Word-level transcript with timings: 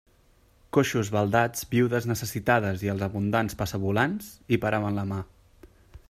Coixos, 0.75 1.09
baldats, 1.15 1.67
viudes 1.73 2.07
necessitades 2.11 2.85
i 2.87 2.91
els 2.93 3.05
abundants 3.09 3.59
passavolants, 3.59 4.31
hi 4.49 4.59
paraven 4.65 4.97
la 5.01 5.05
mà. 5.13 5.21